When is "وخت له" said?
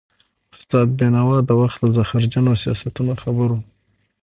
1.61-1.89